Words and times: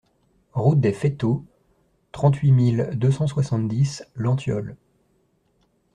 Route 0.53 0.79
des 0.79 0.93
Feytaux, 0.93 1.45
trente-huit 2.11 2.51
mille 2.51 2.89
deux 2.93 3.11
cent 3.11 3.27
soixante-dix 3.27 4.03
Lentiol 4.15 4.75